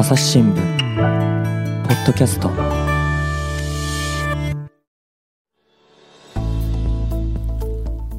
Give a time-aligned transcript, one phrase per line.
[0.00, 0.56] 朝日新聞
[1.86, 2.48] ポッドキャスト。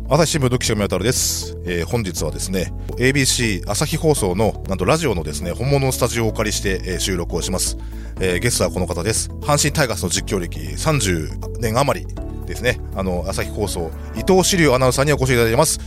[0.08, 7.80] 朝日新聞の記者宮太郎です、えー本日はですね ABC 朝日放送のなんとラジオのですね本物のスタジオをお借りして、えー収録をします、
[8.20, 9.32] えーゲストはこの方です。
[9.42, 12.06] 阪神タイガースの実況歴30年余り
[12.46, 12.80] ですね。
[12.96, 15.80] あの朝日放送伊藤志龍アナウンサーにお越しいただいてます。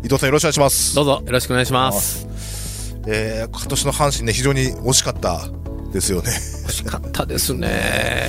[0.00, 0.96] 伊藤さんよろしくお願いします。
[0.96, 2.49] どうぞよろしくお願いします。
[3.06, 5.40] えー今年の阪神ね非常に惜しかった
[5.92, 7.70] ですよね惜しかったですね。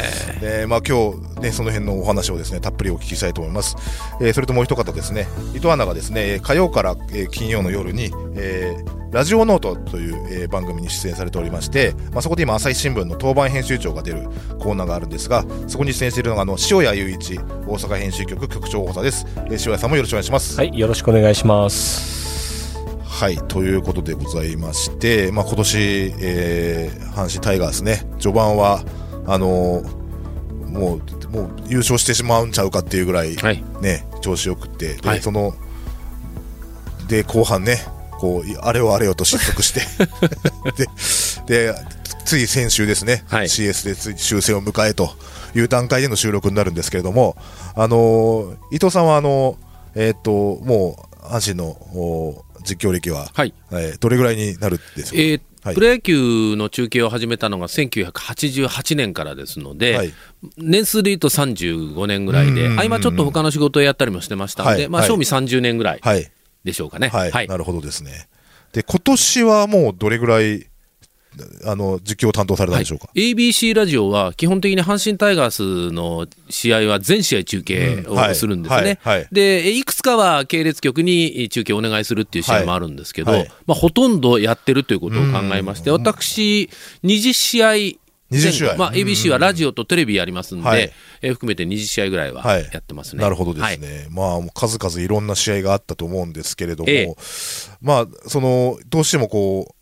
[0.41, 3.75] でまあ今日ねその辺のお話をですねたっぷりお聞きしたいと思います、
[4.19, 14.23] えーそれともう一方ですね伊藤アナがですね火曜から、えー金曜の夜に、えーラジオノートという、えー番組に出演されておりまして、まあ、そこで今朝日新聞の当番編集長が出る
[14.57, 17.41] コーナーがあるんですがそこに出演しているのがあの塩谷雄一大
[17.75, 22.20] 阪編集局局長補佐です、えー塩谷さんもよろしくお願いしますはい、よろしくお願いします。
[23.21, 25.77] はい、ということでございまして、まあ、今年、
[26.21, 28.83] えー阪神タイガースね、序盤は、
[29.27, 33.63] あのーもう、もう優勝してしまうんちゃうかっていうぐらい、はい。
[33.79, 35.53] ね、調子よくって、で、はいその、
[37.09, 39.81] で、後半ね、こう、いあれよあれよと失速して、
[41.45, 41.75] で、で、
[42.25, 45.11] つい先週ですね、はい CS でつい終戦を迎えと
[45.53, 47.37] いう段階での収録になるんですけれども、
[47.75, 49.55] あのー伊藤さんは、あのー
[49.93, 50.31] えーっと、
[50.65, 53.53] もう、阪神のお実況歴は、はい。
[53.71, 55.75] えーどれぐらいになるでしょうか、えーはい。
[55.75, 60.13] プロ野球の中継を始めたのが1988年からですので、はい。
[60.57, 62.57] 年数で言うと35年ぐらいで、うん。
[62.57, 65.09] うんうん合間ちょっと他の仕事をやったりもしてましたので、まあ、はい。
[65.09, 66.01] はい賞味30年ぐらい、
[66.63, 67.09] でしょうかね。
[67.09, 68.27] はい、なるほどですね。
[68.73, 70.67] で、今年はもうどれぐらい、
[71.65, 73.05] あの、実況を担当されたんでしょうか？
[73.05, 73.31] はい。
[73.31, 78.99] ABC ラジオは基本的に阪神タイガースの試合は全試合中継をするんですね。
[79.01, 79.19] はい。
[79.19, 79.27] はい。
[79.31, 83.39] で、いくつかは系列局に中継をお願いするっていう試合もあるんですけど、はい。
[83.41, 85.95] はいまあ、ほとんどやってるということを考えまして、うん。
[85.95, 86.69] 私、
[87.03, 88.71] 20試合前20試合。
[88.73, 90.91] 後、まあ、ABC はラジオとテレビやりますんで、はい。
[91.21, 92.69] えー含めて20試合ぐらいははい。
[92.73, 93.21] やってますね。
[93.21, 93.79] なるほどですはい。
[93.79, 94.07] ね。
[94.09, 97.15] まあ、数々いろんな試合があったと思うんですけれども、ええ。
[97.81, 99.75] まあ、その、どうしてもこう、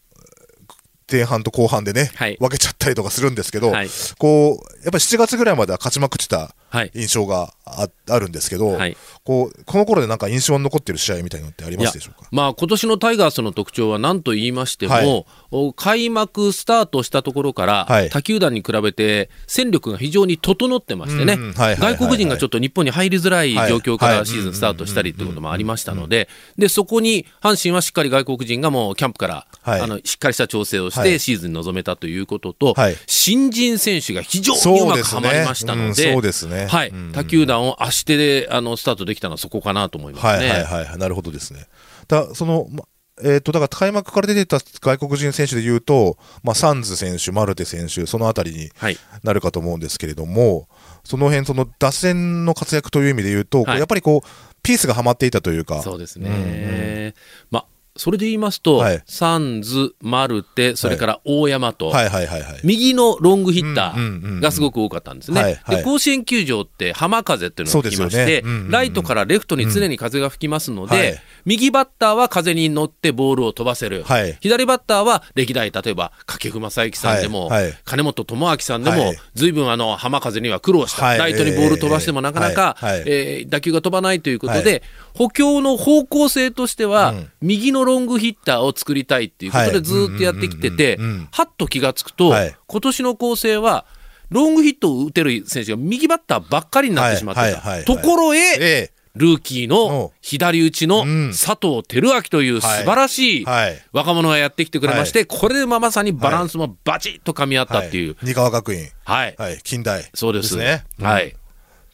[1.12, 2.38] 前半と後半でね、はい。
[2.40, 3.90] 分けちゃったりとかするんですけど、はい。
[4.18, 6.59] こう、やっぱり7月ぐらいまでは勝ちまくってたはい
[6.94, 8.98] 印象がああるんですけど、はい。
[9.24, 12.28] こう、この頃でなんか印象に残ってる試合みたいなのってありますでしょうか？
[12.32, 15.26] まあ今年のタイガースの特徴は何と言いましても、はい。
[15.52, 18.10] お開幕スタートしたところから、はい。
[18.10, 29.82] 他球団に比べて戦力が非常に整ってましてね、外国人がちょっと日本に入りづらい状況からシーズンスタートしたりということもありましたので、でそこに阪神はしっかり外国人がもうキャンプから、はい。
[29.82, 31.10] あのしっかりした調整をしはい。
[31.10, 32.96] てシーズンに臨めたということと、はい。
[33.06, 36.59] 新人選手が非常にうまくはまりましたので、うんそうですね。
[36.68, 36.90] はい。
[36.90, 37.12] うん。
[37.12, 40.30] 他球団を足手であのスタートできたのはそこかなと思いますね。
[40.30, 41.68] はいはいはいはい、なるほどですね。
[42.08, 42.84] だその、ま
[43.22, 48.98] えっ、と、だから開幕から出てた外国人選手で言うと、まあ、サンズ選手、マルテ選手、そのあたりにはい。
[49.24, 50.70] なるかと思うんですけれども、
[51.04, 53.78] その辺、その打線の活躍という意味で言うと、はい。
[53.80, 54.28] やっぱりこう、
[54.64, 57.14] ピースがはまっていたというか、そうですね。
[57.52, 57.66] まあ、
[58.00, 59.04] それで言いますと、はい。
[59.06, 62.60] サンズ、マルテ、それから大山と、はいはいはいはい。
[62.64, 65.42] 右のロングヒッターがすごく多かったんですね。
[65.42, 65.78] はいはい。
[65.78, 68.42] で甲子園球場って浜風っていうのが吹きまして、ね。
[68.44, 68.72] うんうんうん。
[68.72, 71.22] ライトからレフトに常に風が吹きますので、はい。
[71.44, 74.38] 右バッターは風に乗ってボールを飛ばせる、はい。
[74.40, 77.52] 左バッターは歴代、例えば掛布正幸さんでも、
[77.84, 79.18] 金本智明さんでも、はい。
[79.36, 81.18] ずいぶんあの浜風には苦労した、はい。
[81.20, 84.84] ライトにボール飛ばしてもなかなか、えー打球が飛ばないということで、
[85.16, 87.32] は補強の方向性としては、うん。
[87.42, 89.72] 右のロングヒッターを作りたいっていうことはい。
[89.74, 90.98] でずーっとやってきてて
[91.32, 92.56] はっと気がつくと、はい。
[92.68, 93.86] 今年の構成は、
[94.30, 97.84] ロングヒットを打てる選手が右バッターばっかりになってしまってた。
[97.84, 98.92] ところへ、ええ。
[99.16, 101.32] ルーキーの左打ちのうん。
[101.32, 103.84] 佐藤輝明という素晴らしいはい。
[103.92, 108.10] 若者がやってきてくれまして、これでまさにバランスもバチッと噛み合ったっていう。
[108.10, 108.28] はい。
[108.28, 109.36] 二川学院、はい。
[109.38, 110.10] はい、近代。
[110.14, 110.58] そうです。
[110.58, 110.86] ね。
[111.02, 111.36] はい。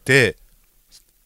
[0.04, 0.36] で、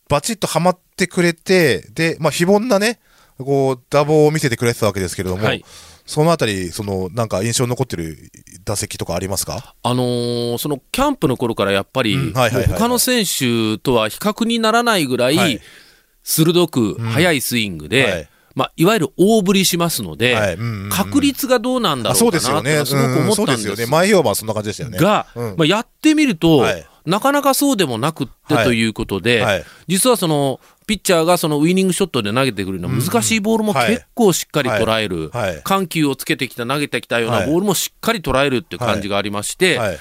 [0.08, 3.00] バチッとはまってくれて、で、まあ、非凡なね、
[3.44, 5.64] こう、打棒を見せてくれてたわけですけれども、はい。
[6.06, 8.32] そのあたり、その、なんか印象に残ってる
[8.66, 9.76] 打席とかありますか？
[9.84, 15.62] あのーそのキャンプの頃からやっぱり、他の選手とは比較にならないぐらい、はい。
[16.24, 18.22] 鋭く速いスイングで、はい。
[18.24, 18.26] い
[18.56, 20.54] まあ、いわゆる大振りしますので、はい。
[20.56, 20.90] うんうんうん。
[20.90, 22.72] 確率がどうなんだあろそううですよね。
[22.72, 23.86] かなってすごく思ったんですよね。
[23.86, 24.98] 前評判はそんな感じでしたよね。
[24.98, 25.56] が、うん。
[25.58, 26.86] まあ、やってみると、はい。
[27.06, 28.66] なかなかそうでもなくってはい。
[28.66, 29.64] ということで、はい。
[29.88, 30.60] 実はその
[30.90, 33.90] ピッチャーがそのウイニングショットで投げてくるような難しいボールもはい。
[33.90, 35.32] 結構しっかり捉える、
[35.64, 37.46] 緩急をつけてきた投げてきたようなはい。
[37.46, 39.98] ボールもしっかり捉えるっていう感じがありまして、はい。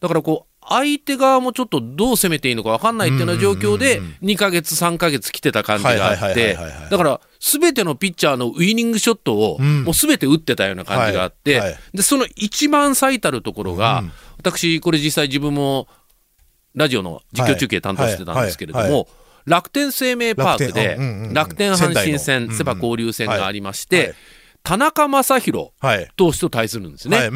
[0.00, 6.58] だからこう相手側もちょっとどう攻めていいのか分かんないっていうような状況で2ヶ月3ヶ月来てた感じがあって
[6.90, 9.84] だからすべてのピッチャーのウイニングショットを、うん。
[9.84, 14.12] もうすべて打ってたような感じがあって、で、その一番最たるところが、うん。
[14.38, 15.88] 私、これ実際自分も
[16.74, 19.08] ラジオの実況中継担当してたんですけれども、
[19.48, 20.96] 楽天生命パークで
[21.32, 24.14] 楽天阪神仙戦、セ・パ交流戦がありまして、
[24.62, 26.08] 田中将大はい。
[26.16, 27.16] 投手と対するんですね。
[27.16, 27.28] はい、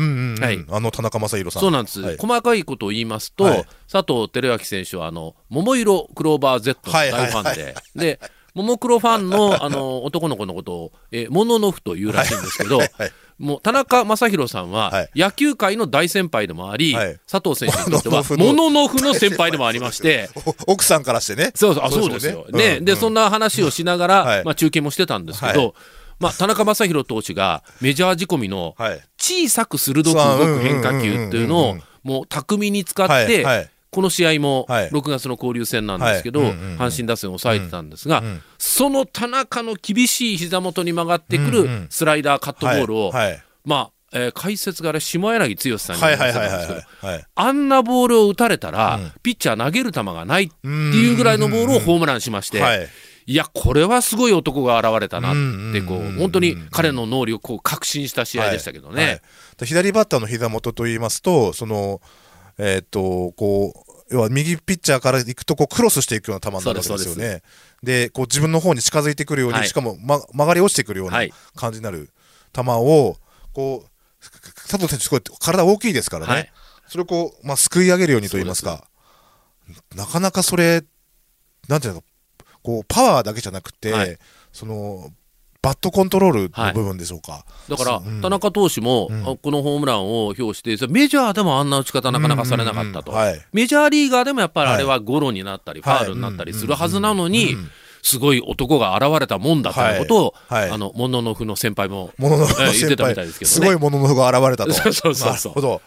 [0.68, 1.62] あの田中将大さん。
[1.62, 2.16] そうなんです、はい。
[2.18, 3.64] 細かいことを言いますと、はい。
[3.90, 8.20] 佐藤輝明選手はあの桃色クローバー Z の大ファンで、で、
[8.54, 15.10] ももクロファンのあの男の子のことを、えモノノフというらしいんですけど、はいはいもう田中将大さんははい。
[15.14, 17.18] 野球界の大先輩でもあり、はい。
[17.30, 20.30] 佐藤選手にとってはモノノフのモノノフの先輩でもありまして、
[20.66, 21.52] お 奥さんからしてね。
[21.54, 22.46] そうそうあそうですよ。
[22.50, 24.44] ね、で、そんな、な話をしながら、 はい。
[24.44, 25.72] まあ、中継もしてたんですけど、は
[26.18, 29.00] まあ、田中将大投手がメジャー仕込みのはい。
[29.18, 33.44] 小さく鋭く動く変化球っていうのをうんうんうんうんもう巧みに使って、
[33.92, 34.88] この試合もはい。
[34.88, 38.22] 6月の交流戦なんですけど、阪神打線を抑えてたんですが、
[38.58, 43.12] その田中の厳しい膝元に曲がってくるスライダー、カットボールを、
[43.64, 47.24] まあ、えー解説があれ、下柳剛さんにはい言わはいはいはいせたんですけど。
[47.34, 49.12] あんなボールを打たれたら、うん。
[49.22, 52.88] ピッチャー投げる球がないっていうぐらいのボールをホームランしまして、はい。
[53.26, 59.20] いや、これはすごい男が現れたなって、こう本当に彼の能力を確信した試合でしたけどね。
[59.62, 62.00] 左バッターの膝元と言いますと、その、
[62.58, 67.42] えーっと、こう、要は右ピッチャーから行くとこうクロスしていくような球になるわけですよね。
[67.82, 69.68] でこう自分の方に近づいてくるように、はい。
[69.68, 71.32] しかも、ま、曲がり落ちてくるようなはい。
[71.56, 72.10] 感じになる
[72.52, 73.16] 球を、
[73.54, 73.90] こう、
[74.68, 76.32] 佐藤選手すごい体大きいですからね。
[76.32, 76.52] はい。
[76.88, 78.86] それをこう、まあ、すくい上げるようにと言いますか、
[79.96, 80.84] なかなかそれ、
[81.68, 82.04] なんていうの
[82.62, 84.18] こう、パワーだけじゃなくて、はい。
[84.52, 85.10] その、
[85.62, 87.44] バットコントロールの部分でしょうか。
[87.68, 88.20] だから、うん。
[88.20, 89.22] 田中投手も、うん。
[89.22, 93.18] あこのホームランを表して、メジャーでもあんな打ち方なかなかされなかったと、うん。
[93.18, 93.22] うん。
[93.22, 93.46] うんはい。
[93.52, 95.98] メジャーリーガーでもやっぱりあれはゴロになったり、はい。
[95.98, 97.56] ファールになったりするはずなのに、
[98.02, 100.62] すごい男が現れたもんだということを、はい。
[100.62, 103.54] はいあの、モノノフの先輩も、もののふえー言ってたみの先輩たいですけどね。
[103.54, 104.72] すごいもののふが現れたと。
[104.74, 105.52] そうそうそうそう。
[105.52, 105.82] なるほど。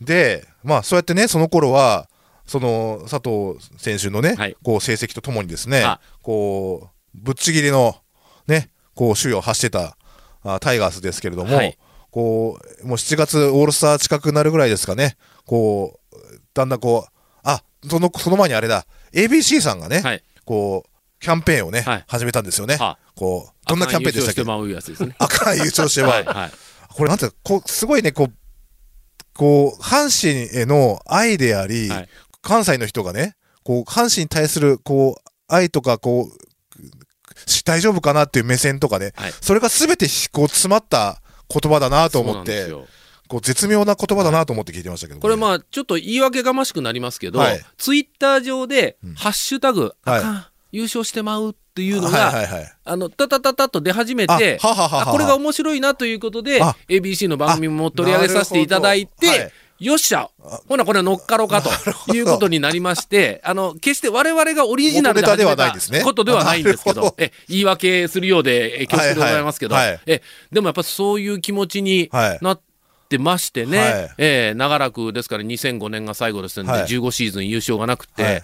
[0.00, 2.08] で、まあ、そうやってね、その頃は、
[2.50, 4.56] その佐藤選手のね、はい。
[4.64, 8.00] こう成績とともにですねあ、こうぶっちぎりのね、
[8.94, 9.96] こう首位を走ってた
[10.42, 11.78] あタイガースですけれども、はい。
[12.10, 16.16] こうもう7月オールスター近くなるぐらいですかね、こう
[16.54, 20.24] だんだんこう、あそのその前にあれだ、ABC さんがね、はい。
[20.44, 20.90] こう
[21.20, 22.04] キャンペーンをね、はい。
[22.08, 22.76] 始めたんですよね。
[22.76, 24.40] はこうどんなキャンペーンでしたっけ？
[24.40, 25.14] 優勝してまうやつですね。
[25.18, 26.50] 赤い優勝しては、はい、はい。
[26.92, 28.32] これなんてこう、すごいね、こう、
[29.34, 32.08] こう、阪神への愛であり、はい。
[32.42, 36.34] 関西の人がね、こう、阪神に対する、こう、愛とか、こう、し
[37.64, 39.32] 大丈夫かなっていう目線とかね、はい。
[39.40, 42.72] それが全てこう詰まった言葉だなと思って
[43.28, 47.60] こう絶妙な言葉だなと思って聞いてましたけど、ね、これまあちょっと言い訳がましくなりますけど、はい。
[47.76, 50.18] ツイッター上で、うんハッシュタグ、はい。
[50.18, 52.72] あかん優勝してまうっていうのが、はいはいはい。
[52.84, 60.28] あの、タタタタと出始めて、これが面白いなということであ、ABC の番組も取り上げさせていただいて、よっしゃ。
[60.68, 66.00] ほな、これは乗っかろうかということになりまして、あの、決して我々がオリジナルで始めないですね。
[66.00, 69.88] たことではないんですけどえ、言い訳するようで、え恐縮でございますけど、はい。
[69.88, 70.22] はいえ、
[70.52, 72.38] でもやっぱそういう気持ちにはい。
[72.42, 72.60] なっ
[73.08, 74.10] てましてね、はい。
[74.18, 76.82] えー長らくですから2005年が最後ですので、はい。
[76.86, 78.42] 15シーズン優勝がなくて、はい。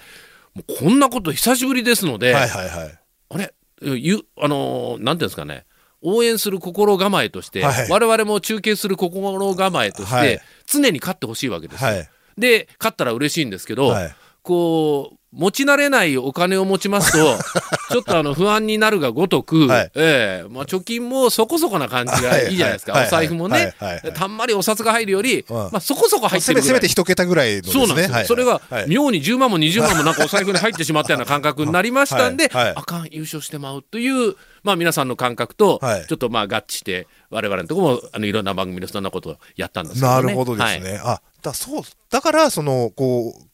[0.55, 2.99] もうこんなこと久しぶりですので、はいはいはい。
[3.29, 5.66] あれゆあのーなんていうんですかね
[6.03, 7.91] 応援する心構えとして、はい。
[7.91, 10.41] 我々も中継する心構えとして、はい。
[10.67, 11.91] 常に勝ってほしいわけですよ。
[11.91, 12.09] はい。
[12.39, 14.15] で勝ったら嬉しいんですけど、はい。
[14.43, 17.39] こう持ち慣れないお金を持ちますと
[17.91, 19.91] ちょっとあの不安になるがごとく、はい。
[19.95, 22.57] ええまあ、貯金もそこそこな感じがいい。
[22.57, 23.09] じゃないですか、はいはい。
[23.09, 23.75] お財布もね、
[24.15, 25.57] たんまりお札が入るより、うん。
[25.57, 26.63] まあ、そこそこ入ってせる。
[26.63, 27.63] せめて一桁ぐらいね。
[27.65, 28.89] そうなんですよ、はいそれがはい。
[28.89, 36.07] 妙に10万も20万もなんかお財布に入ってしまったような感覚になりましたんで、 あかん、優勝してまうという、まあ、皆さんの感覚とはい。
[36.07, 40.23] ちょっとまあ合致して、我々のところもあのいろんな番組でそんなことをやったんですけどね。
[40.23, 41.01] なるほどですね。
[41.03, 43.46] あ、だそう、だから、その、こう、わ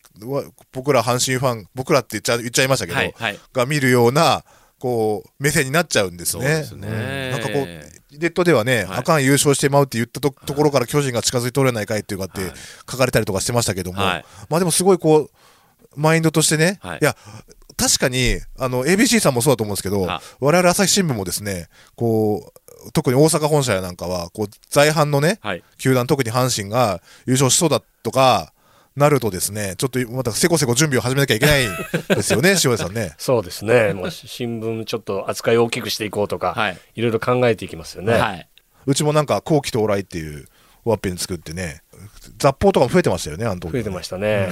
[0.73, 3.39] 僕ら阪神ファン、僕らって言っちゃ言っちゃいましたけど、はいはい。
[3.53, 4.45] が見るような、
[4.79, 6.43] こう、目線になっちゃうんですね。
[6.43, 6.89] そうですね。
[6.89, 7.67] うんなんかこう、
[8.19, 8.99] ネットではね、はい。
[8.99, 12.53] あかん優勝してまうって言ったとところから巨人が近づいておれないかいっていうかってはい。
[12.91, 14.25] 書かれたりとかしてましたけども、はい。
[14.49, 15.31] まあでもすごいこう、
[15.97, 16.99] マインドとしてね、はい。
[17.01, 17.17] いや、
[17.77, 22.53] 確かに、あの、ABC さんもそうだと思うんですけどあ、我々朝日新聞もですね、こ
[22.87, 25.63] う、特に大阪本社やなんかは、こう、在阪のね、はい。
[25.79, 28.52] 球団、特に阪神が優勝しそうだとか、
[28.97, 31.71] なるとですね、ちょっとまたせこせこ準備を始めなきゃいけないん
[32.09, 33.15] ですよね、 塩谷さんね。
[33.17, 33.95] そうですね。
[33.95, 38.13] もう新聞ちょっと扱いを大きくしていこうとか、はいい、ろいろ考えていきますよね。
[38.13, 38.49] はい、
[38.87, 40.47] うちもなんか、後期到来っていう
[40.85, 41.83] ワッペン作ってね、
[42.39, 44.51] 雑報とかも増えてましたよね、あの時、増えてましたね。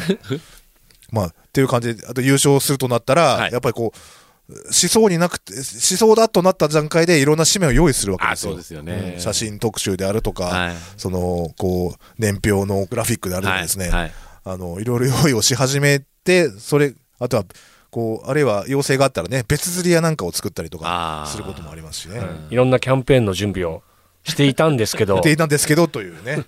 [1.12, 8.52] まあ、っていう感じで、あと優勝するとなったら、はいやっぱりこう、しそうになくて、しそうだとなった段階でいろんな紙面を用意するわけですよ。
[8.52, 14.12] あそうですよねうん写真特集であるとか、はいその、こう、年表のグラフィックであるとかですね、はいはい
[14.50, 17.44] あの、いろいろ用意をし始めて、それ、あとは、
[17.90, 22.20] こう、あるいは要請があったらね、別釣り屋なんかを作ったりとかすることもありますしね。
[22.50, 23.82] いろんなキャンペーンの準備を
[24.24, 25.20] していたんですけど。
[25.22, 26.44] でいたんですけど、というね。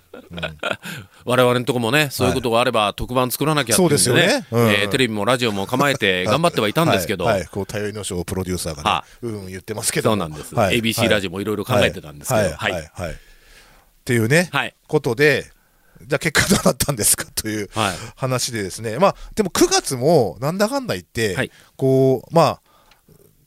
[1.25, 4.47] 我々のとこもね、そういうことがあれば特番作らなきゃっていうんでそうですよね。
[4.51, 4.69] うん。
[4.69, 7.47] えーテレビもラジオも構えて頑張ってはいたんですけど、はい、はい。
[7.47, 10.15] こう、頼りの賞プロデューサーがはね、うん、言ってますけども。
[10.17, 10.79] そうなんです、はい。
[10.79, 12.71] ABC ラジオもいろいろ考えてたんですけど、は、はい。
[12.71, 12.75] い。
[12.75, 13.11] はい、はい。
[13.11, 13.15] っ
[14.05, 14.75] ていうね、はい。
[14.87, 15.49] ことで、
[16.07, 17.97] じゃあ結果どうなったんですかというはい。
[18.15, 21.51] 話でですね、まあ、でも9月もなんだかんだ言って、はい。
[21.75, 22.61] こう、まあ、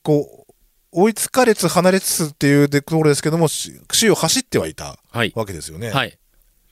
[0.02, 0.52] こう、
[0.92, 5.32] 追いつかれつ離れつつっていうところですけども、し首位を走ってはいたはい。
[5.34, 5.90] わけですよね。
[5.90, 6.18] はい。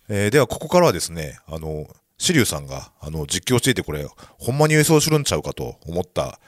[0.09, 1.87] えーでは、ここからはですね、あの、
[2.19, 4.07] シリュウさんが、あの、実況していて、これ、
[4.39, 6.39] ほんまに優勝するんちゃうかと思った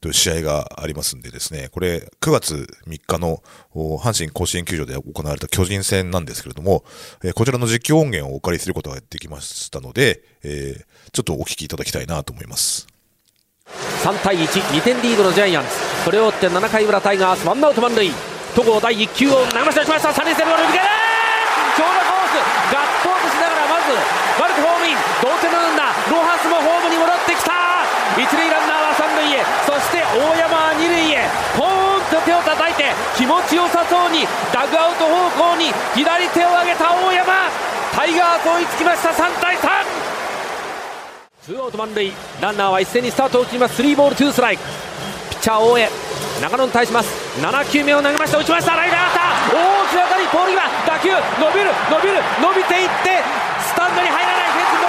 [0.00, 3.42] という試合がありますんでですね、これ、9月3日の
[3.74, 6.84] 阪神甲子園球場で行われた巨人戦なんですけれども、
[7.24, 12.86] えーこちらの実況音源をお借りすることができましたので、えーちょっとお聞きいただきたいなと思います。
[14.04, 15.70] 3対12点リードのジャイアンツ。
[16.04, 18.10] これを追って7回裏タイガースワンアウト満塁。
[18.54, 20.10] 戸郷第1球を投げましました。
[20.10, 20.84] 3塁線ボール抜ける
[21.76, 22.38] 長打コース。
[22.72, 23.92] ガッツポーズしながらまず
[24.40, 24.96] マルテホームイン。
[25.24, 26.85] 同点のランナーロハスもホーム
[28.16, 29.44] 一塁ランナーは三塁へ。
[29.68, 31.28] そして大山は二塁へ。
[31.56, 37.50] ポーンと手を叩いて気持ちよさそうにダグアウト方向に左手を上げた大山。
[37.92, 39.10] タイガース追いつきました。
[39.10, 39.68] 3対3
[41.42, 42.12] ツーアウト満塁。
[42.40, 43.76] ランナーは一斉にスタートを切ります。
[43.76, 44.62] スリーボールツーストライク。
[45.30, 45.90] ピッチャー大江。
[46.40, 47.12] 中野に対します。
[47.40, 48.38] 7球目を投げました。
[48.38, 48.74] 打ちました。
[48.76, 50.26] ライナー当たった大きな当たり。
[50.28, 50.68] ポール際。
[50.88, 51.12] 打球。
[51.12, 51.70] 伸びる。
[51.90, 52.24] 伸びる。
[52.40, 53.22] 伸びていって
[53.60, 54.52] スタンドに入らない。
[54.52, 54.85] フェンス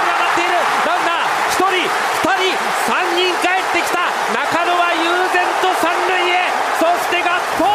[1.57, 1.89] 1人
[2.21, 2.53] 2人
[2.87, 4.13] 3人帰ってきた。
[4.33, 6.45] 中野は悠然と三塁へ。
[6.79, 7.67] そしてガッツポー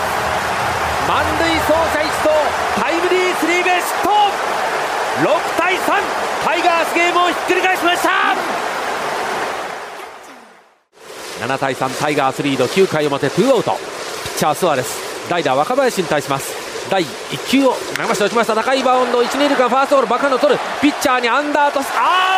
[0.00, 1.08] ズ。
[1.08, 2.32] 満塁走者一掃。
[2.80, 3.86] タイムリースリーベース。
[3.86, 4.10] ヒット
[5.30, 5.80] 6対3
[6.44, 8.10] タイガースゲームをひっくり返しました。
[11.46, 12.64] 7対3タイガースリード。
[12.64, 13.72] 9回表ツーアウト。
[13.72, 13.78] ピ
[14.30, 15.28] ッチャースアレス。
[15.28, 16.90] 代打若林に対します。
[16.90, 18.24] 第1球を投げました。
[18.26, 18.54] 打ちました。
[18.54, 19.68] 高いバウンド1、2塁間。
[19.68, 20.60] ファーストゴールバカの取る。
[20.80, 21.86] ピッチャーにアンダートス。
[21.96, 22.35] アウト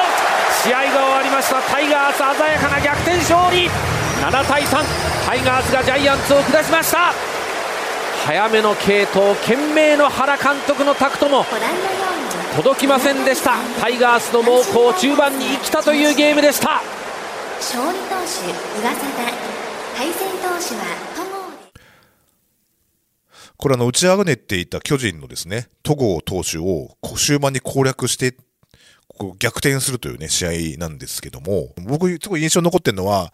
[0.63, 1.63] 試合が終わりました。
[1.63, 3.69] タイガース鮮やかな逆転勝利。
[4.21, 4.85] 7対3
[5.27, 7.13] タイガースがジャイアンツを下しました。
[8.27, 11.45] 早めの継投懸命の原監督のタクトも
[12.57, 13.55] 届きませんでした。
[13.81, 16.83] タイガースの猛攻中盤に生きたというゲームでした。
[17.59, 18.51] 勝利投手
[18.83, 19.49] 上貞
[19.97, 21.19] 対戦投手は
[23.57, 28.37] これあの、打ち上げていた巨人のですね、戸郷投手を終盤に攻略して、
[29.19, 33.33] こう逆転するというね、試合なんですけども、僕、すごい印象に残ってるのは、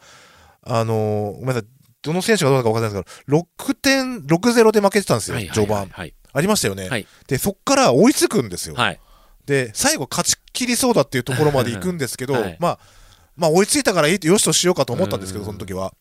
[0.62, 1.64] あのーごめんなさい、
[2.02, 5.88] どの選手がどうだかわかんないですけど、6点、6-0で負けてたんですよ、はいはい序盤。
[5.88, 6.88] はいありましたよね。
[6.88, 8.74] はいで、そっから追いつくんですよ。
[8.74, 9.00] はい
[9.46, 12.78] で、最後勝ち切りそうだっていうところまで行くんですけど、はいまあ、
[13.36, 15.92] まあ追いついたからいいよしとしようかと思ったんですけど、その時は。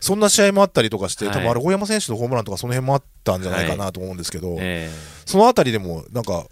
[0.00, 4.90] そんな試合もあったりとかして、はい多分あれ、大山選手のホームランとかその辺もあったんじゃないかなと思うんですけど、え
[5.26, 6.46] そのあたりでも、なんか、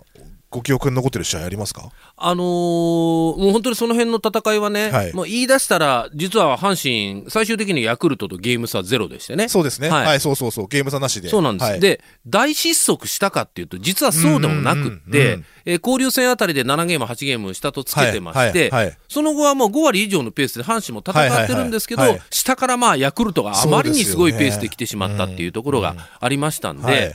[0.52, 1.90] ご記憶に残ってる試合ありますか？
[2.16, 5.12] あのーもう本当にその辺の戦いはね、はい。
[5.14, 9.48] もう言い出したら、実は阪神、最終的にヤクルトとゲーム差ゼロでしてね。
[9.48, 9.88] そうですね。
[9.88, 10.68] ははいい、そうそうそう。
[10.68, 11.30] ゲーム差なしで。
[11.30, 18.70] そうなんです、はい、で大失速したかっていうと実はそうでもなくって、えー交流戦あたりで7ゲーム8ゲーム下とつけてまして、
[19.08, 27.14] その後はもう5割以上のペースで阪神も戦ってるんですけど、下からまあヤクルトがあまりにすごいペースで来てしまったっていうところがありましたんで、はい。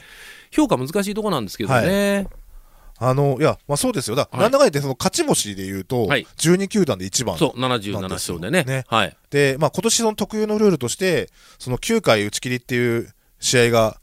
[0.49, 2.27] 評価難しいところなんですけどね。
[2.99, 4.15] あの、いや、まあそうですよ。
[4.15, 4.41] だ、はい。
[4.41, 6.25] なんだかんだその勝ち星で言うと、はい。
[6.37, 7.37] 12球団で一番。
[7.37, 8.63] そう77勝でね。
[8.63, 8.85] ね。
[8.87, 9.15] はい。
[9.29, 13.97] で、まあ今年その特有のルールとして、その9回打ち切りっていう試合が、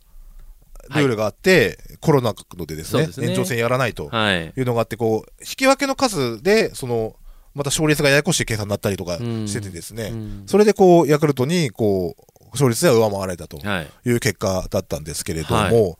[0.91, 3.31] ルールがあって、コロナのでですねすね。
[3.31, 4.53] 延長戦やらないとはい。
[4.57, 7.17] いうのがあって、こう、引き分けの数で、その、
[7.55, 9.49] また勝率がややこしい計算になったりとかうん。
[9.49, 10.43] しててですね、うん。
[10.47, 13.89] それでこう、ヤクルトに、こう、勝率では上回られたとはい。
[14.07, 15.97] いう結果だったんですけれども、はい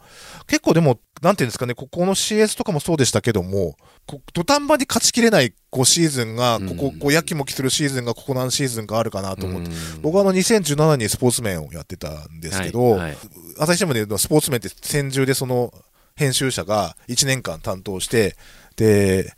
[0.47, 6.99] 結構でも、なんていうんですかね、ここの CS とかもそうでしたけども、こ土壇場に勝ちきれないこうシーズンが、ここ、うん。
[6.99, 10.03] こうやきもきするシーズンがここ何シーズンかあるかなと思って、うん。
[10.03, 13.01] 僕はあの2017年にスポーツ面をやってたんですけど、はい。
[13.01, 13.17] はい
[13.59, 15.73] 朝日新聞で言うとスポーツ面って戦中でその
[16.17, 18.37] 編集者が1年間担当して、
[18.77, 19.33] で、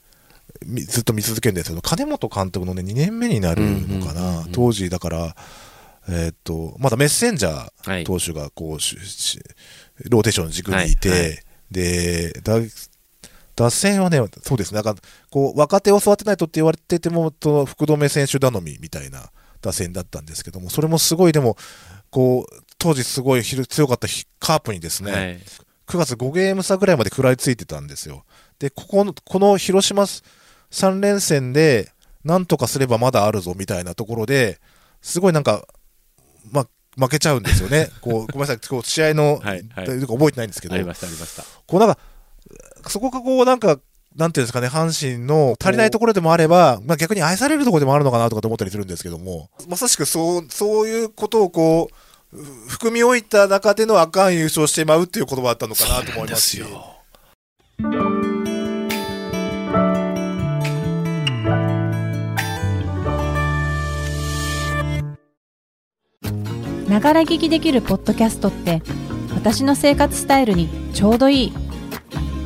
[0.64, 5.36] みずっと見続けるんですけど、金本監督のね、2年目になるのかな、当時だから、
[6.08, 8.02] えーっと、まだメッセンジャはい。
[8.02, 9.40] ー投手がこう、しし
[10.04, 11.38] ローテーションの軸にいて、はいはい。
[11.70, 12.54] で、だ
[13.56, 15.00] 打線はね、そうですね、なんか、
[15.30, 19.30] こう、若手を育てないとって言われてても、その福留選手頼みみたいな
[19.62, 21.56] 打線だったんですけども、それもすごいでも、
[22.10, 25.40] こう、当時すごい強かったヒカープにですね、はい。
[25.86, 28.24] 9月5ゲーム差ぐらいまで食らいついてたんですよ。
[28.58, 30.02] で、ここの、この広島
[30.70, 31.90] 3連戦で、
[32.24, 34.60] なんとかすればまだあるぞみたいなところで、
[35.00, 35.66] すごいなんか、
[36.50, 36.66] ま、
[36.98, 37.90] 負けちゃうんですよね。
[38.00, 39.86] こう、ごめんなさい、こう試合の、はいはい。
[39.86, 40.74] 覚えてないんですけど。
[40.74, 41.42] あり、ましたありました。
[41.66, 41.98] こうなんか、
[42.88, 43.78] そこがこうなんか、
[44.16, 51.96] なんていうんですかね、阪神の足りないところでもあれば、まあ、逆に愛されるところでもあるのかなとかと思ったりするんですけども、まさしくそう、そういうことをこう、
[52.36, 56.64] ふ含み置いた中でのあかん優勝してまうっていう言葉だったのかなと思いますし。
[66.96, 68.82] ながら聞きできるポッドキャストって
[69.34, 71.52] 私の生活スタイルにちょうどいい。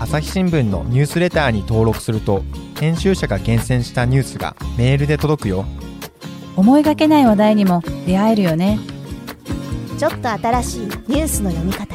[0.00, 2.42] 朝日新聞のニュースレターに登録すると
[2.80, 5.66] 編集者が厳選したニュースがメールで届くよ。
[6.56, 8.80] 思いがけない話題にも出会えるよね。
[10.00, 11.94] ちょっと新しいニュースの読み方。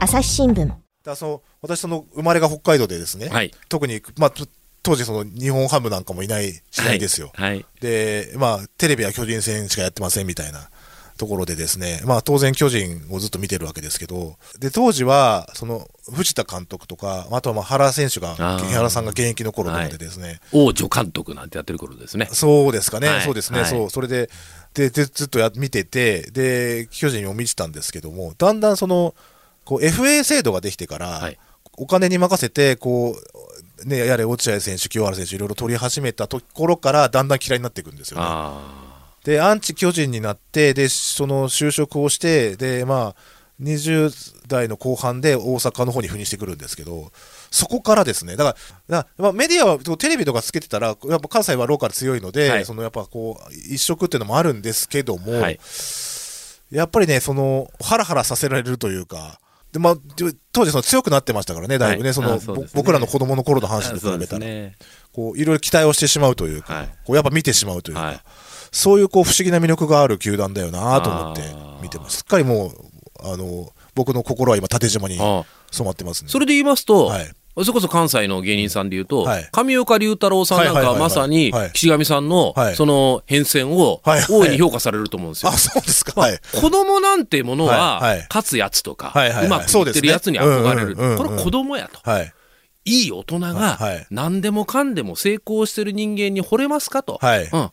[0.00, 0.68] 朝日新聞。
[1.04, 3.52] だその私その生まれが北海道でですね、はい。
[3.68, 4.48] 特に、まあ、と
[4.82, 7.30] 当時その日本ハムなんかもいない時代ですよ。
[7.34, 7.64] はい。
[7.80, 10.70] で、まあ、テレビは巨人戦しかやってませんみたいな
[11.22, 22.28] ところでですね、まあ当然巨人をずっと見てるわけですけど、で、当時は、その、藤田監督とか、あとはまあ原選手が、原さんが現役の頃とかでですね、王女監督なんてやってる頃ですね。
[22.32, 23.20] そうですかね、はい。
[23.22, 23.70] そうですね、はい。
[23.70, 24.30] そう、それで、
[24.74, 29.14] で、でずっとや見てて、で、巨人を見てたんですけども、だんだんその、
[29.64, 31.38] こう、FA 制度ができてから、はい。
[31.76, 33.16] お金に任せて、こ
[33.84, 38.91] う、ね、やれ落合選手、清原選手、いろいろ取り始めたところから、だんだん嫌いになっていくんですよね。
[39.24, 44.10] あで、アンチ巨人になって、で、その就職をして、で、まあ、20
[44.48, 47.12] 代の後半で大阪の方に赴任してくるんですけど、
[47.50, 48.56] そこからですね、だか
[48.88, 52.64] ら、だまあ、メディアはテレビとかつけてたら、やっぱ関西はローカル強いので、はい。
[52.64, 55.60] そのやっぱこう、一色っていうのもあるんですけども、あはい。
[56.70, 59.38] やっぱりね、その、ハラハラさせられるというか、
[59.70, 62.14] でまあ、で当時その強くなってましたからね、だいぶね、はい。
[62.14, 62.38] その
[62.74, 64.46] 僕らの子供の頃の阪神と比べたら、
[65.12, 66.88] こういろいろ期待をしてしまうというか、はい。
[67.06, 68.20] こうやっぱ見てしまうというか、はい
[68.72, 71.42] そういうこう不思議な魅力がある球団だよなと思って
[71.82, 72.18] 見てます。
[72.18, 72.72] すっかりもう、
[73.22, 76.30] あの、僕の心は今縦島にあ染まってますね。
[76.30, 85.58] それで言いますと、はいそれこそ関西の芸人さんで言うと、はい上岡龍太郎さんなんかはいはいはいはいはまさにはい岸上さんのはいその変遷をはいはい大いに評価されると思うんですよあ、。
[85.58, 86.18] そうですか。
[86.18, 86.40] はい。
[86.58, 90.80] 子供なんてものははいはい勝つやつとか、はいはいはいうまくいってるやつに憧れる。
[90.80, 92.10] そうですねうんうんうんうんこれ子供やと。
[92.10, 92.32] はい。
[92.86, 97.18] いい大人がはい何でもかんでも成功してる人間に惚れますかと。
[97.20, 97.70] はいうん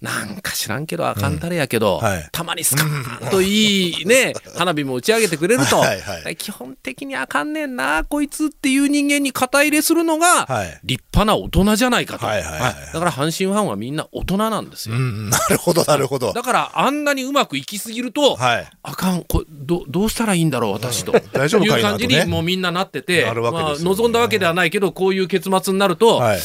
[0.00, 2.04] なんか知らんけどあかんたれやけど、うん。
[2.04, 2.28] はい。
[2.32, 10.80] たまにスカーンといいね、花火も打ち上げてくれると、はいはい基本的にあかんねんなこいつっていう人間に肩入れするのがはい。
[10.84, 12.74] 立派な大人じゃないかと、はいはいはいはい。
[12.92, 16.32] だから阪神ファンはみんな大人なんですよ、うんうん、なるほど、なるほど。
[16.32, 18.70] だからあんなにうまくいきすぎると、はい。
[18.82, 26.40] あかんこどどうしたらいいんだろう私と、大丈夫かいう感じにもうみんななっててまあ、望んだわけではないけどこういう結末になると、はい。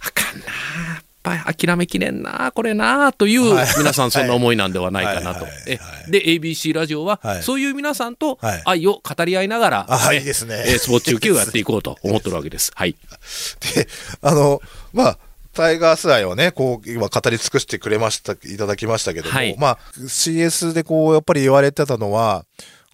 [0.00, 3.66] あかんなぱり諦めきれんなこれなというはい。
[3.78, 5.46] 皆さんそんな思いなんではないかなと。
[6.08, 7.42] で ABC ラジオははい。
[7.42, 8.62] そういう皆さんとはい。
[8.64, 10.64] 愛を語り合いながら、あ、えいいですね。
[10.66, 12.70] えースポーツ中継をやっていこうと思ってるわけです。
[12.74, 12.94] はい。
[13.74, 13.88] で、
[14.22, 14.60] あの、
[14.92, 15.18] まあ、
[15.52, 19.56] タイガース愛をね、こう、今語り尽くしてくれました、いただきましたけども、はい。
[19.58, 22.44] まあ、CS でこう、やっぱり言われてたのは、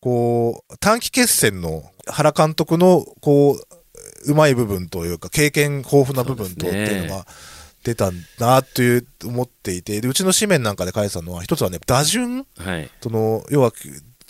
[0.01, 7.27] こう、短期決戦の原監督の、こう、うまい部分というか、経験豊富な部分とっていうのが
[7.85, 12.91] 出たなという、思っていて、で、うちの紙面なんかで書いてたのは、一つはね、打順はい。
[13.03, 13.71] その、要は、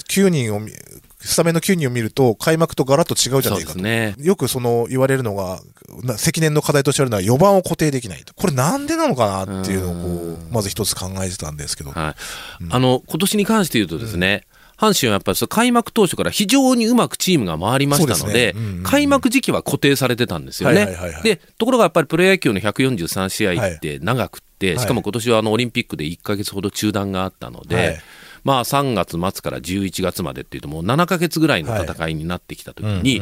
[0.08, 0.72] 9人を見、
[1.20, 3.78] スタメンの9人を見ると、開幕とガラッと違うじゃないかと。
[3.78, 4.14] ですね。
[4.18, 5.60] よくその言われるのが、
[6.02, 8.34] な積年の課題としてあるのは4番を固定できないと。
[8.34, 11.92] これなんでなのかなっていうのをこう、まず一つ考えてたんですけど。
[11.92, 12.64] はい。
[12.70, 18.60] あの、今年に関して言うとですね、阪神はやっぱり開幕当初から非常にうまくチームが回りましたのでですね。
[18.60, 18.82] うんうんうん。
[18.82, 20.76] 開幕時期は固定されてたんですよね。
[20.76, 21.22] はいはいはいはい。
[21.22, 24.78] でところがやっぱりプロ野球の143試合って長くって、はい。
[24.80, 27.98] しかも今年はあのオリンピックで1か月ほど中断があったので、はい
[28.44, 33.20] まあ3月末から11月までっていうともう7か月ぐらいの戦いになってきた時に、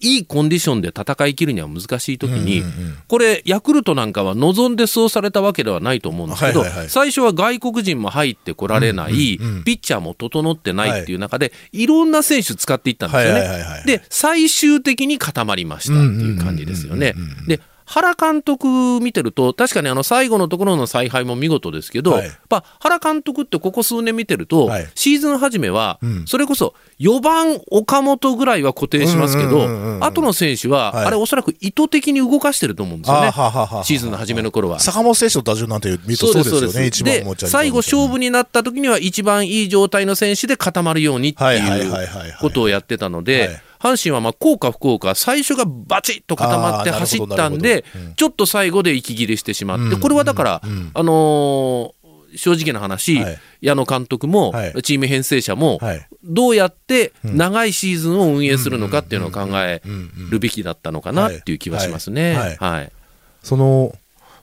[0.00, 6.88] いいコンディションで戦い切るには難しい時に、うんうんうんこれヤクルトなんかは望んでそうされたわけではないと思うんですけど、はいはいはい。
[6.88, 13.40] 最初は外国人も入ってこられない、うんうんうんピッチャーも整ってないっていう中で、い、ろんな選手使っていったんですよね。
[13.40, 17.14] はいはいはいはいで最終的に固まりましたっていう感じですよね。
[17.46, 17.60] で
[17.92, 18.66] 原監督
[19.02, 22.26] 見てると確かにあの最後のところの采配も見事ですけど、はい。
[22.26, 24.90] やっぱ原監督ってここ数年見てると、はい。
[24.94, 26.26] シーズン初めはうん。
[26.26, 31.04] それこそ4番岡本ぐらいは固定しますけど、うんうんうんうん後の選手は、はい。
[31.04, 33.26] あれおそらく意図的に動かしてると思うんですよね。
[33.26, 34.80] ははははシーズンの初めの頃は。
[34.80, 41.62] 坂本選手の打順なんて見るとそうですよね、最後勝負になった時には一番いい状態の選手で固まるようにってはいう
[42.40, 47.84] ことをやってたので、はい阪神はまあ効果不効果最初がバチッと固まって走ったんで
[48.16, 50.00] ちょっと最後で息切れしてしまってうん。
[50.00, 50.90] これはだから、うん。
[50.94, 52.02] あのー
[52.34, 53.38] 正直な話、はい。
[53.60, 54.82] 矢野監督も、はい。
[54.82, 56.08] チーム編成者も、はい。
[56.24, 59.82] どうやって長いシーズンを運営するのかっていうのを考え
[60.30, 62.34] るべきだったのかなっていう気はしますね。
[62.34, 62.56] はい。
[62.56, 62.92] はい。
[63.42, 63.94] その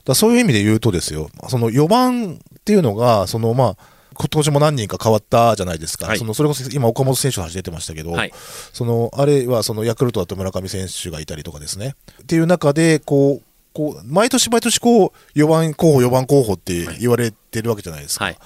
[0.06, 3.78] だそういう意味で言うとですよ、その4番っていうのが、そのまあ、
[4.19, 6.17] 今年も何人か変わったじゃないですか、はい。
[6.17, 8.34] そのそれこそ今、岡本選手の話出てましたけど、はい。
[8.73, 11.95] そのあれはそのヤクルトだと村上選手がいたりとかですね。
[12.21, 18.25] っていう中でこうこう毎年毎年こう4番候補、4番候補って言われてるわけじゃないですか。
[18.25, 18.38] はい。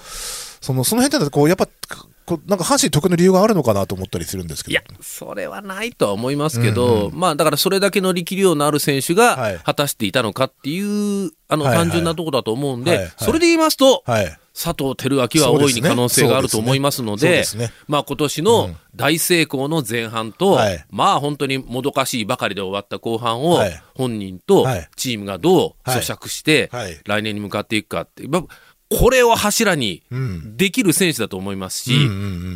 [0.60, 1.66] そのその辺だとこうやっぱ
[2.24, 4.72] こうなんか阪神特有の理由があるのかなと思ったりするんですけど。
[4.72, 9.58] いや、それはないとは思いますけど、まあだからそれだけの力量のある選手がはい。
[9.58, 10.80] 果たしていたのかってい
[11.26, 11.84] う、あのはいはい。
[11.84, 13.12] 単純なところだと思うんで、はいはい。
[13.18, 17.44] それで言いますと、はい佐藤輝明は大いに可能性があると思いますので
[17.88, 20.84] まあ今年の大成功の前半と、はい。
[20.90, 23.82] まあ本当にもどかしいばかりで終わった後半をはい。
[23.94, 24.88] 本人とはい。
[24.94, 26.00] チームがどうはい。
[26.00, 27.00] 咀嚼してはい。
[27.04, 28.42] 来年に向かっていくかって、まあ
[28.96, 30.56] これを柱にうん。
[30.56, 32.10] できる選手だと思いますし、うんうんう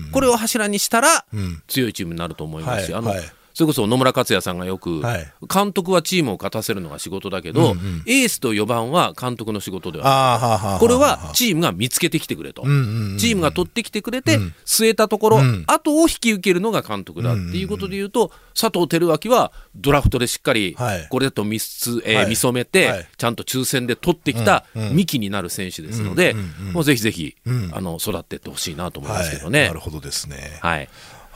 [0.08, 1.62] んこれを柱にしたらうん。
[1.66, 3.26] 強いチームになると思いますし、あのはいはい
[3.59, 5.27] それこそ野村克也さんがよく、はい。
[5.53, 8.03] 監督はチームを勝たせるのが仕事だけど、うんうん。
[8.07, 10.79] エースと4番は監督の仕事ではない。
[10.79, 14.55] これはチームが見つけてきてくれと、うんうんうんチームが取ってきてくれて、うん。
[14.64, 15.64] 据えたところ、うん。
[15.66, 21.09] 後を引き受けるのが監督だっていうことでいうと、佐藤輝明はドラフトでしっかりはい。
[21.11, 22.27] これだと見つ、えーはい。
[22.29, 23.09] 見初めて、はい。
[23.16, 24.94] ちゃんと抽選で取ってきたうんうん。
[24.94, 29.66] 幹になる選手ですので、うんうんうんもうぜひぜひ、うんあの育っていってほしいなと思いますけどはい、ね。
[29.66, 30.59] なるほどですね。
[30.62, 30.88] はい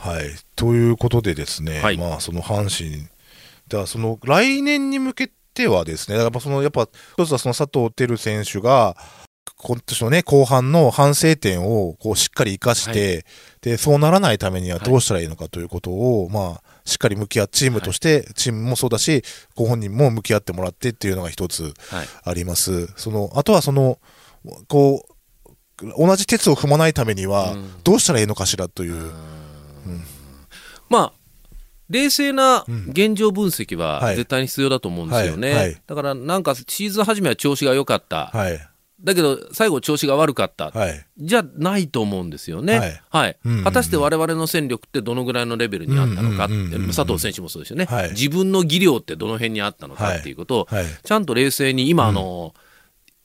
[0.03, 0.35] はい。
[0.57, 3.07] ということでですね、はいまあ、その阪神、
[3.69, 8.97] だその来年に向けてはですね、だからそのやっぱ、一つはその佐藤輝選手が、
[9.55, 13.25] 今年のね、後半の反省点をこうしっかり生かして、
[13.61, 19.23] で、そうならないためにはどうしたらいいのかということを、まあ、しっかり向き合って、チームとして、チームもそうだし、
[19.55, 22.87] ご本人も向き合ってもらってっていうのが一つはいあります。
[22.97, 23.99] その、あとはその、
[24.67, 25.13] こう、
[25.97, 29.13] 同じ鉄を踏まないためには、どうしたらいいのかしらという。
[30.93, 31.13] まあ
[31.89, 34.15] 冷静な現状分析ははい。
[34.15, 35.57] 絶対に必要だと思うんですよね、はい。
[35.57, 35.81] はい。
[35.85, 38.59] だからなんかシーズン初めは調子が良かった、はい。
[39.03, 41.05] だけど最後調子が悪かった、はい。
[41.17, 43.01] じゃないと思うんですよね。
[43.09, 43.37] ははい。
[43.63, 46.87] 果たして我々の戦力ってどのぐらいのレベルにあったのかって、うんうんうんうん。
[46.87, 48.09] 佐藤選手もそうですよね、はい。
[48.11, 50.85] 自分の技量ってどの辺にあったのかっていうことを、はい。
[51.03, 52.53] ちゃんと冷静に今あの、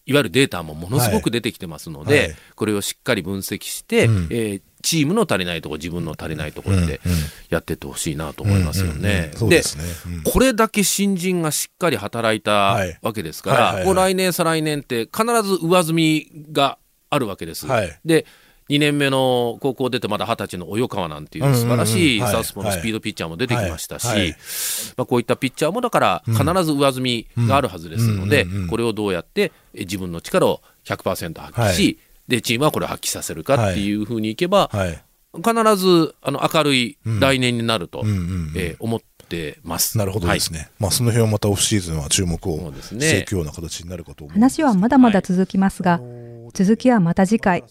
[0.04, 2.36] いわゆるデータもものすごく出てきてますので、はい。
[2.56, 4.28] これをしっかり分析して、うん。
[4.30, 7.18] えーチームの足りないところ自分の足りないところってうんうん
[7.50, 9.30] やってってほしいなと思いますよね。
[9.50, 9.62] で
[10.24, 12.98] これだけ新人がしっかり働いたはい。
[13.02, 16.78] わけですから、来年再来年って必ず上積みが
[17.10, 17.66] あるわけです。
[17.66, 17.98] はい。
[18.02, 18.24] で
[18.70, 24.34] 2年目の高校出てまだ二十歳の及川なんていう素晴らしいサウスポーのスピードピッチャーも出てきましたし、
[24.96, 27.00] まあ、こういったピッチャーもだから必ず上積
[27.36, 35.02] みがあるはずですので、これをどうやってえ自分の力を100%発揮し、はいでチームはこれを発揮させるかっていうふうにいけば、はい。
[35.36, 39.98] 必ずあの明るい来年になると、うんうんうんえー思ってます。
[39.98, 40.70] なるほどですね。
[40.78, 44.62] まあ、その辺はまたオフシーズンは注目をそうですねしていくような形になるかと思います。
[44.62, 46.00] 話はまだまだ続きますが、
[46.54, 47.64] 続きはまた次回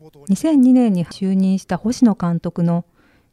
[0.00, 2.84] 2002年に就任した星野監督の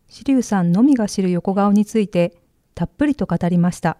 [0.10, 2.34] 志龍さんのみが知る横顔について
[2.74, 3.98] たっぷりと語りました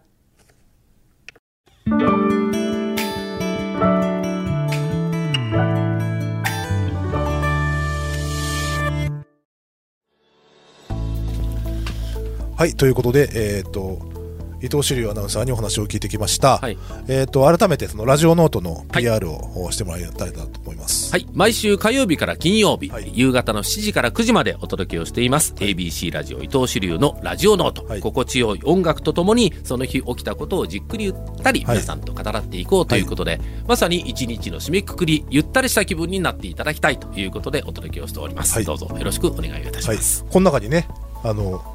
[12.58, 14.00] はい、ということで、えっ、と、
[14.62, 16.58] 伊藤志龍アナウンサーにお話を聞いてきました。
[16.58, 16.78] はい
[17.10, 21.12] えっ、と、改めてそのラジオノートの PR をしてもらいたいなと思います。
[21.12, 21.28] はい。
[21.34, 25.54] 毎週火曜日から金曜日、はい夕方の7時から9時までお届けをしています。
[25.56, 27.86] ABC ラジオ伊藤志流のラジオノート。
[27.86, 38.56] はい心地よい音楽とともに、その日起きたことをじっくりゆったりはい皆さんと語らっていこうということで、まさに一日の締めくくり、ゆったりした気分になっていただきたいということでお届けをしております。
[38.56, 40.26] はいどうぞよろしくお願いいたしはいます。。
[40.32, 40.88] この中にね、
[41.22, 41.75] あの、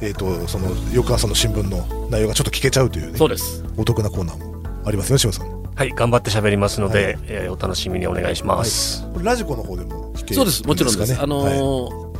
[0.00, 3.64] えっ、と、その、翌朝の新聞の内容がちょっと聞けちゃうというね、そうです。
[3.76, 5.60] お得なコーナーもありますよ、志麻さん。
[5.74, 9.02] はい、頑張って喋りますので、はいえーお楽しみにお願いします。
[9.14, 10.62] これラジコの方でも聞けるそうです。
[10.64, 11.18] もちろんです。
[11.18, 12.10] あのー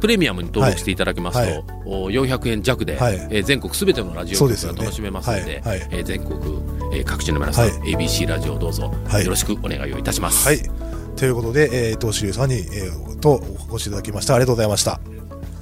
[0.00, 6.38] プレミアムに登録していただきますと、はいお400円弱で、はいえー全国すべてのラジオ局が楽しめますので、はいはいえー全国、
[6.92, 10.46] えー各地の皆さん、はい ABC ラジオをどうぞ、はいよろしくお願いをいたします。
[10.46, 10.60] はい。
[11.16, 14.34] ということで、えー、伊藤志龍さんに、えー、とお越しいただきました。
[14.34, 15.00] ありがとうございました。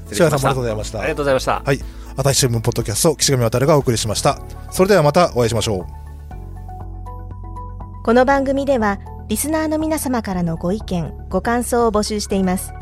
[0.06, 0.98] 失礼しました白谷さんもありがとうございました。
[0.98, 1.62] ありがとうございました。
[1.64, 1.80] はい。
[2.16, 4.38] 朝日新聞ポッドキャスト、岸上渉がお送りしました。
[4.70, 6.06] それではまたお会いしましょう。
[8.06, 12.72] この番組ではリスナーの皆様からのご意見ご感想を募集しています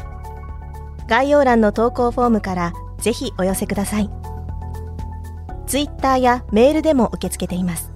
[1.08, 4.10] 概要欄の投稿フォームからぜひお寄せください
[5.66, 7.90] ツイッターやメールでも受け付けています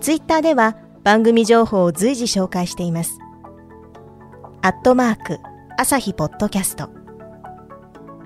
[0.00, 3.20] ツイッターでは番組情報を随時紹介しています
[4.62, 5.38] アットマーク
[5.78, 6.99] 朝日ポッドキャスト